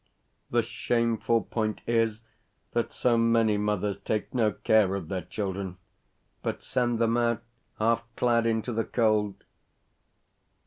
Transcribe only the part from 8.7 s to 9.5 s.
the cold.